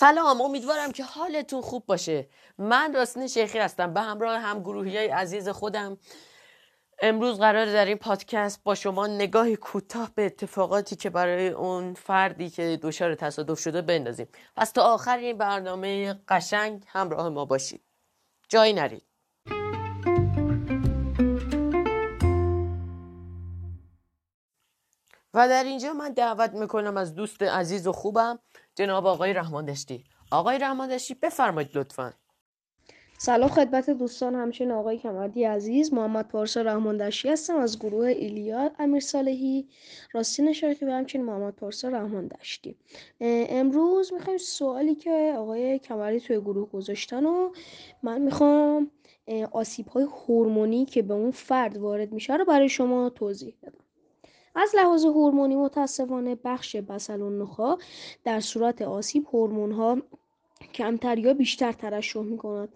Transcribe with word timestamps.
سلام 0.00 0.40
امیدوارم 0.40 0.92
که 0.92 1.04
حالتون 1.04 1.60
خوب 1.60 1.86
باشه. 1.86 2.28
من 2.58 2.94
راستین 2.94 3.26
شیخی 3.26 3.58
هستم 3.58 3.94
به 3.94 4.00
همراه 4.00 4.38
هم 4.38 4.60
گروهی 4.60 4.96
های 4.96 5.08
عزیز 5.08 5.48
خودم. 5.48 5.98
امروز 7.02 7.38
قرار 7.38 7.66
در 7.66 7.84
این 7.84 7.96
پادکست 7.96 8.62
با 8.64 8.74
شما 8.74 9.06
نگاهی 9.06 9.56
کوتاه 9.56 10.10
به 10.14 10.26
اتفاقاتی 10.26 10.96
که 10.96 11.10
برای 11.10 11.48
اون 11.48 11.94
فردی 11.94 12.50
که 12.50 12.78
دچار 12.82 13.14
تصادف 13.14 13.58
شده 13.60 13.82
بندازیم. 13.82 14.28
پس 14.56 14.70
تا 14.70 14.82
آخر 14.82 15.18
این 15.18 15.38
برنامه 15.38 16.14
قشنگ 16.28 16.84
همراه 16.88 17.28
ما 17.28 17.44
باشید. 17.44 17.82
جایی 18.48 18.72
نرید. 18.72 19.02
و 25.34 25.48
در 25.48 25.64
اینجا 25.64 25.92
من 25.92 26.12
دعوت 26.12 26.50
می‌کنم 26.50 26.96
از 26.96 27.14
دوست 27.14 27.42
عزیز 27.42 27.86
و 27.86 27.92
خوبم 27.92 28.38
جناب 28.78 29.06
آقای 29.06 29.32
رحمان 29.32 29.64
دشتی 29.64 30.04
آقای 30.32 30.58
رحمان 30.58 30.88
دشتی 30.88 31.14
بفرمایید 31.14 31.70
لطفا. 31.78 32.12
سلام 33.18 33.48
خدمت 33.48 33.90
دوستان 33.90 34.34
همچنین 34.34 34.70
آقای 34.70 34.98
کمردی 34.98 35.44
عزیز 35.44 35.92
محمد 35.92 36.28
پارسا 36.28 36.62
رحمان 36.62 36.96
دشتی 36.96 37.28
هستم 37.28 37.56
از 37.56 37.78
گروه 37.78 38.06
ایلیا 38.06 38.70
امیر 38.78 39.00
صالحی. 39.00 39.68
راستین 40.12 40.52
شرکی 40.52 40.84
و 40.84 40.90
همچنین 40.90 41.24
محمد 41.24 41.54
پارسا 41.54 41.88
رحمان 41.88 42.26
دشتی 42.28 42.76
امروز 43.20 44.12
می‌خوایم 44.12 44.38
سوالی 44.38 44.94
که 44.94 45.34
آقای 45.38 45.78
کمردی 45.78 46.20
توی 46.20 46.40
گروه 46.40 46.68
گذاشتن 46.68 47.26
و 47.26 47.52
من 48.02 48.20
می‌خوام 48.20 48.90
آسیب 49.52 49.88
های 49.88 50.04
هورمونی 50.04 50.84
که 50.84 51.02
به 51.02 51.14
اون 51.14 51.30
فرد 51.30 51.76
وارد 51.76 52.12
میشه 52.12 52.36
رو 52.36 52.44
برای 52.44 52.68
شما 52.68 53.10
توضیح 53.10 53.54
بدم. 53.62 53.87
از 54.60 54.74
لحاظ 54.74 55.04
هورمونی 55.04 55.56
متاسفانه 55.56 56.34
بخش 56.44 56.76
بسل 56.76 57.20
و 57.20 57.30
نخا 57.30 57.78
در 58.24 58.40
صورت 58.40 58.82
آسیب 58.82 59.26
هورمون 59.32 59.72
ها 59.72 59.98
کمتر 60.74 61.18
یا 61.18 61.34
بیشتر 61.34 61.72
ترشح 61.72 62.20
می 62.20 62.38
کند 62.38 62.68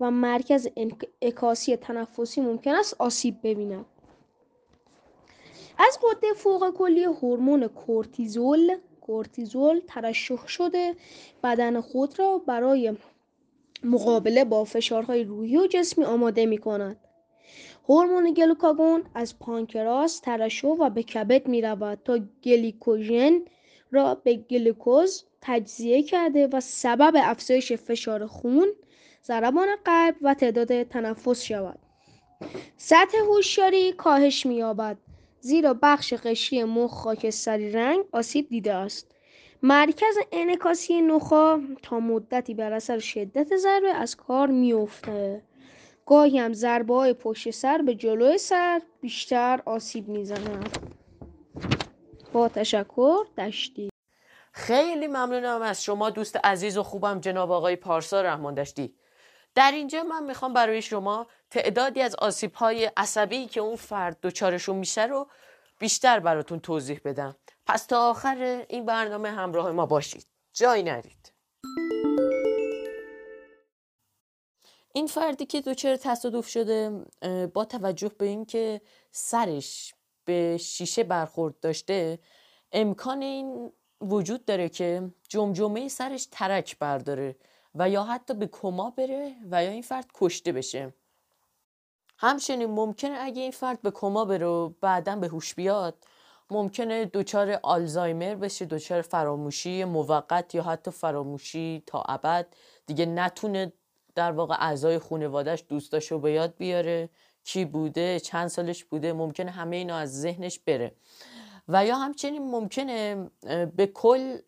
و 0.00 0.10
مرکز 0.10 0.68
اکاسی 1.22 1.76
تنفسی 1.76 2.40
ممکن 2.40 2.70
است 2.74 2.96
آسیب 2.98 3.36
ببیند. 3.42 3.84
از 5.78 5.98
قده 6.02 6.32
فوق 6.36 6.70
کلی 6.70 7.04
هورمون 7.04 7.68
کورتیزول 7.68 8.76
کورتیزول 9.00 9.80
ترشح 9.86 10.46
شده 10.46 10.96
بدن 11.44 11.80
خود 11.80 12.18
را 12.18 12.38
برای 12.38 12.96
مقابله 13.84 14.44
با 14.44 14.64
فشارهای 14.64 15.24
روحی 15.24 15.56
و 15.56 15.66
جسمی 15.66 16.04
آماده 16.04 16.46
می 16.46 16.58
کند 16.58 17.05
هورمون 17.88 18.32
گلوکاگون 18.32 19.02
از 19.14 19.38
پانکراس 19.38 20.20
ترشح 20.20 20.68
و 20.68 20.90
به 20.90 21.02
کبد 21.02 21.48
می 21.48 21.62
رود 21.62 21.98
تا 22.04 22.18
گلیکوژن 22.44 23.40
را 23.90 24.14
به 24.14 24.34
گلوکوز 24.34 25.24
تجزیه 25.40 26.02
کرده 26.02 26.46
و 26.46 26.60
سبب 26.60 27.12
افزایش 27.16 27.72
فشار 27.72 28.26
خون، 28.26 28.68
ضربان 29.24 29.68
قلب 29.84 30.14
و 30.22 30.34
تعداد 30.34 30.82
تنفس 30.82 31.42
شود. 31.42 31.78
سطح 32.76 33.18
هوشیاری 33.18 33.92
کاهش 33.92 34.46
می‌یابد 34.46 34.96
زیرا 35.40 35.78
بخش 35.82 36.14
قشری 36.14 36.64
مخ 36.64 36.90
خاکستری 36.90 37.70
رنگ 37.70 38.04
آسیب 38.12 38.48
دیده 38.48 38.74
است. 38.74 39.12
مرکز 39.62 40.14
انعکاسی 40.32 41.02
نخا 41.02 41.60
تا 41.82 42.00
مدتی 42.00 42.54
بر 42.54 42.72
اثر 42.72 42.98
شدت 42.98 43.56
ضربه 43.56 43.88
از 43.94 44.16
کار 44.16 44.48
می‌افته. 44.48 45.42
گاهی 46.06 46.38
هم 46.38 46.52
ضربه 46.52 46.94
های 46.94 47.12
پشت 47.12 47.50
سر 47.50 47.78
به 47.78 47.94
جلوی 47.94 48.38
سر 48.38 48.82
بیشتر 49.00 49.62
آسیب 49.64 50.08
می‌زنند 50.08 50.78
با 52.32 52.48
تشکر 52.48 53.24
دشتی. 53.38 53.90
خیلی 54.52 55.06
ممنونم 55.06 55.62
از 55.62 55.84
شما 55.84 56.10
دوست 56.10 56.36
عزیز 56.36 56.78
و 56.78 56.82
خوبم 56.82 57.20
جناب 57.20 57.52
آقای 57.52 57.76
پارسا 57.76 58.22
رحمان 58.22 58.54
دشتی. 58.54 58.94
در 59.54 59.72
اینجا 59.72 60.02
من 60.02 60.24
می‌خوام 60.24 60.52
برای 60.52 60.82
شما 60.82 61.26
تعدادی 61.50 62.02
از 62.02 62.14
آسیب 62.14 62.54
های 62.54 62.90
عصبی 62.96 63.46
که 63.46 63.60
اون 63.60 63.76
فرد 63.76 64.20
دچارشون 64.22 64.76
میشه 64.76 65.06
رو 65.06 65.28
بیشتر 65.78 66.20
براتون 66.20 66.60
توضیح 66.60 67.00
بدم. 67.04 67.36
پس 67.66 67.86
تا 67.86 68.10
آخر 68.10 68.64
این 68.68 68.86
برنامه 68.86 69.30
همراه 69.30 69.72
ما 69.72 69.86
باشید. 69.86 70.26
جای 70.52 70.82
نرید. 70.82 71.35
این 74.96 75.06
فردی 75.06 75.46
که 75.46 75.60
دچار 75.60 75.96
تصادف 75.96 76.48
شده 76.48 77.04
با 77.54 77.64
توجه 77.64 78.08
به 78.08 78.26
اینکه 78.26 78.80
سرش 79.10 79.94
به 80.24 80.56
شیشه 80.60 81.04
برخورد 81.04 81.60
داشته 81.60 82.18
امکان 82.72 83.22
این 83.22 83.72
وجود 84.00 84.44
داره 84.44 84.68
که 84.68 85.10
جمجمه 85.28 85.88
سرش 85.88 86.28
ترک 86.30 86.78
برداره 86.78 87.36
و 87.74 87.88
یا 87.88 88.04
حتی 88.04 88.34
به 88.34 88.46
کما 88.46 88.90
بره 88.90 89.34
و 89.50 89.64
یا 89.64 89.70
این 89.70 89.82
فرد 89.82 90.06
کشته 90.14 90.52
بشه. 90.52 90.94
همچنین 92.18 92.70
ممکنه 92.70 93.18
اگه 93.20 93.42
این 93.42 93.50
فرد 93.50 93.82
به 93.82 93.90
کما 93.90 94.24
بره 94.24 94.46
و 94.46 94.68
بعدا 94.68 95.16
به 95.16 95.28
هوش 95.28 95.54
بیاد 95.54 96.04
ممکنه 96.50 97.04
دچار 97.04 97.60
آلزایمر 97.62 98.34
بشه 98.34 98.64
دچار 98.64 99.02
فراموشی 99.02 99.84
موقت 99.84 100.54
یا 100.54 100.62
حتی 100.62 100.90
فراموشی 100.90 101.82
تا 101.86 102.02
ابد. 102.02 102.46
دیگه 102.86 103.06
نتونه 103.06 103.72
در 104.16 104.32
واقع 104.32 104.56
اعضای 104.58 104.98
خانوادهش 104.98 105.64
دوستاشو 105.68 106.18
به 106.18 106.32
یاد 106.32 106.54
بیاره. 106.56 107.08
کی 107.44 107.64
بوده 107.64 108.20
چند 108.20 108.48
سالش 108.48 108.84
بوده 108.84 109.12
ممکنه 109.12 109.50
همه 109.50 109.76
اینا 109.76 109.96
از 109.96 110.20
ذهنش 110.20 110.58
بره. 110.58 110.94
و 111.68 111.86
یا 111.86 111.96
همچنین 111.96 112.50
ممکنه 112.50 113.30
به 113.76 113.86
کل 113.86 114.38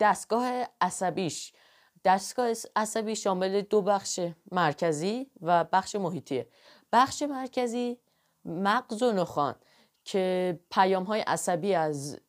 دستگاه 0.00 0.64
عصبیش 0.80 1.52
دستگاه 2.04 2.48
عصبی 2.76 3.16
شامل 3.16 3.60
دو 3.60 3.82
بخش 3.82 4.20
مرکزی 4.52 5.30
و 5.42 5.64
بخش 5.64 5.96
محیطیه. 5.96 6.48
بخش 6.92 7.22
مرکزی 7.22 7.98
مغز 8.44 9.02
و 9.02 9.12
نخان 9.12 9.54
که 10.04 10.58
پیام 10.70 11.04
های 11.04 11.20
عصبی 11.20 11.74
از 11.74 12.20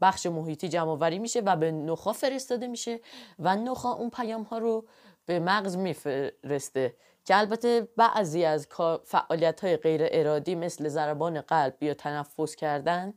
بخش 0.00 0.26
محیطی 0.26 0.68
جمع 0.68 1.18
میشه 1.18 1.40
و 1.40 1.56
به 1.56 1.72
نخا 1.72 2.12
فرستاده 2.12 2.66
میشه 2.66 3.00
و 3.38 3.56
نخا 3.56 3.92
اون 3.92 4.10
پیام 4.10 4.42
ها 4.42 4.58
رو 4.58 4.86
به 5.26 5.40
مغز 5.40 5.76
میفرسته. 5.76 6.94
که 7.24 7.36
البته 7.36 7.88
بعضی 7.96 8.44
از 8.44 8.66
فعالیت 9.04 9.60
های 9.60 9.76
غیر 9.76 10.00
ارادی 10.04 10.54
مثل 10.54 10.88
ضربان 10.88 11.40
قلب 11.40 11.82
یا 11.82 11.94
تنفس 11.94 12.56
کردن 12.56 13.14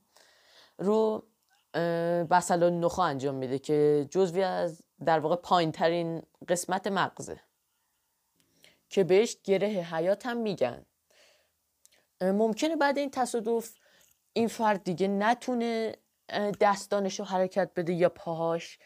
رو 0.77 1.23
بسل 2.29 2.69
نخا 2.69 3.03
انجام 3.03 3.35
میده 3.35 3.59
که 3.59 4.07
جزوی 4.11 4.43
از 4.43 4.81
در 5.05 5.19
واقع 5.19 5.35
پایین 5.35 5.71
ترین 5.71 6.21
قسمت 6.47 6.87
مغزه. 6.87 7.39
که 8.89 9.03
بهش 9.03 9.37
گره 9.43 9.67
حیات 9.67 10.25
هم 10.25 10.37
میگن. 10.37 10.85
ممکنه 12.21 12.75
بعد 12.75 12.97
این 12.97 13.11
تصادف 13.11 13.73
این 14.33 14.47
فرد 14.47 14.83
دیگه 14.83 15.07
نتونه 15.07 15.95
دستانش 16.59 17.19
رو 17.19 17.25
حرکت 17.25 17.71
بده 17.75 17.93
یا 17.93 18.09
پاهاش. 18.09 18.79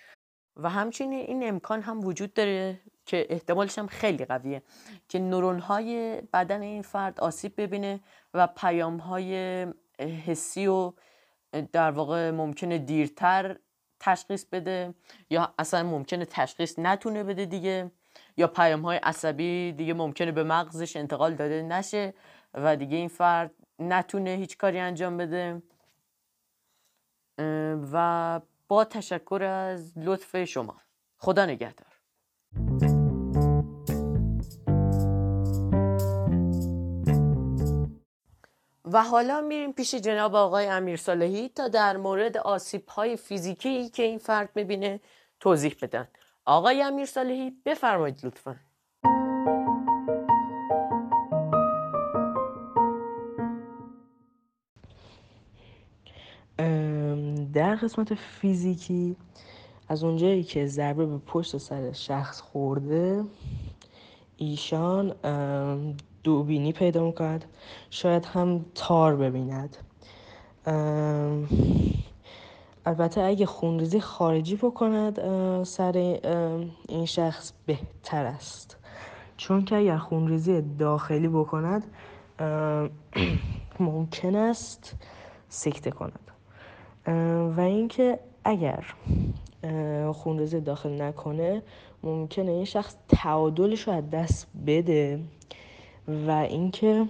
و 0.57 0.69
همچنین 0.69 1.19
این 1.19 1.47
امکان 1.47 1.81
هم 1.81 2.05
وجود 2.05 2.33
داره 2.33 2.81
که 3.05 3.25
احتمالش 3.29 3.79
هم 3.79 3.87
خیلی 3.87 4.25
قویه 4.25 4.61
که 5.09 5.19
نورون 5.19 5.59
های 5.59 6.21
بدن 6.33 6.61
این 6.61 6.81
فرد 6.81 7.19
آسیب 7.19 7.61
ببینه 7.61 7.99
و 8.33 8.47
پیام 8.47 8.97
های 8.97 9.65
حسی 9.99 10.67
و 10.67 10.93
در 11.71 11.91
واقع 11.91 12.31
ممکنه 12.31 12.77
دیرتر 12.77 13.57
تشخیص 13.99 14.45
بده 14.45 14.93
یا 15.29 15.53
اصلا 15.59 15.83
ممکنه 15.83 16.25
تشخیص 16.25 16.79
نتونه 16.79 17.23
بده 17.23 17.45
دیگه 17.45 17.91
یا 18.37 18.47
پیام 18.47 18.81
های 18.81 18.97
عصبی 18.97 19.71
دیگه 19.71 19.93
ممکنه 19.93 20.31
به 20.31 20.43
مغزش 20.43 20.95
انتقال 20.95 21.35
داده 21.35 21.61
نشه 21.61 22.13
و 22.53 22.75
دیگه 22.75 22.97
این 22.97 23.07
فرد 23.07 23.51
نتونه 23.79 24.29
هیچ 24.29 24.57
کاری 24.57 24.79
انجام 24.79 25.17
بده. 25.17 25.61
و 27.93 28.41
با 28.67 28.85
تشکر 28.85 29.43
از 29.43 29.97
لطف 29.97 30.43
شما. 30.43 30.81
خدا 31.17 31.45
نگهدار. 31.45 31.95
و 38.85 39.03
حالا 39.03 39.41
میریم 39.41 39.73
پیش 39.73 39.95
جناب 39.95 40.35
آقای 40.35 40.67
امیر 40.67 40.97
صالحی 40.97 41.49
تا 41.49 41.67
در 41.67 41.97
مورد 41.97 42.37
آسیب 42.37 42.87
های 42.87 43.17
فیزیکی 43.17 43.89
که 43.89 44.03
این 44.03 44.17
فرد 44.17 44.49
می‌بینه 44.55 44.99
توضیح 45.39 45.75
بدن. 45.81 46.07
آقای 46.45 46.81
امیر 46.81 47.05
صالحی 47.05 47.61
بفرمایید 47.65 48.25
لطفا. 48.25 48.55
در 57.55 57.75
قسمت 57.75 58.13
فیزیکی 58.13 59.15
از 59.87 60.03
اونجایی 60.03 60.43
که 60.43 60.65
ضربه 60.65 61.05
به 61.05 61.17
پشت 61.17 61.57
سر 61.57 61.91
شخص 61.91 62.41
خورده 62.41 63.23
ایشان 64.37 65.13
دوبینی 66.23 66.73
پیدا 66.73 67.05
می‌کند. 67.05 67.45
شاید 67.89 68.25
هم 68.25 68.65
تار 68.75 69.15
ببیند. 69.15 69.77
البته 72.85 73.21
اگه 73.21 73.45
خونریزی 73.45 73.99
خارجی 73.99 74.55
بکند 74.55 75.19
سر 75.63 76.19
این 76.89 77.05
شخص 77.05 77.51
بهتر 77.65 78.25
است. 78.25 78.77
چون 79.37 79.65
که 79.65 79.75
اگر 79.75 79.97
خونریزی 79.97 80.61
داخلی 80.61 81.27
بکند 81.27 81.83
ممکن 83.79 84.35
است 84.35 84.95
سکته 85.49 85.91
کند. 85.91 86.34
و 87.57 87.59
اینکه 87.59 88.19
اگر 88.43 88.95
خونریزی 90.13 90.61
داخل 90.61 91.01
نکنه 91.01 91.63
ممکنه 92.03 92.51
این 92.51 92.65
شخص 92.65 92.95
تعادلش 93.07 93.87
رو 93.87 93.93
از 93.93 94.09
دست 94.09 94.47
بده 94.67 95.19
و 96.07 96.31
اینکه 96.31 97.05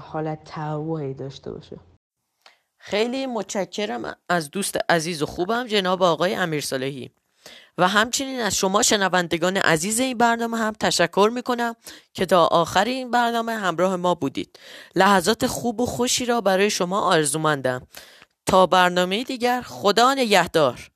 حالت 0.00 0.44
تهوعی 0.44 1.14
داشته 1.14 1.52
باشه. 1.52 1.76
خیلی 2.78 3.26
متشکرم 3.26 4.16
از 4.28 4.50
دوست 4.50 4.78
عزیز 4.88 5.22
و 5.22 5.26
خوبم 5.26 5.66
جناب 5.66 6.02
آقای 6.02 6.34
امیر 6.34 6.60
صالحی 6.60 7.10
و 7.78 7.88
همچنین 7.88 8.40
از 8.40 8.56
شما 8.56 8.82
شنوندگان 8.82 9.56
عزیز 9.56 10.00
این 10.00 10.18
برنامه 10.18 10.58
هم 10.58 10.72
تشکر 10.80 11.30
می‌کنم 11.34 11.76
که 12.14 12.26
تا 12.26 12.46
آخر 12.46 12.84
این 12.84 13.10
برنامه 13.10 13.52
همراه 13.52 13.96
ما 13.96 14.14
بودید. 14.14 14.58
لحظات 14.96 15.46
خوب 15.46 15.80
و 15.80 15.86
خوشی 15.86 16.24
را 16.24 16.40
برای 16.40 16.70
شما 16.70 17.00
آرزومندم. 17.00 17.86
تا 18.46 18.66
برنامه 18.66 19.24
دیگر 19.24 19.62
خدا 19.62 20.14
نگهدار. 20.14 20.90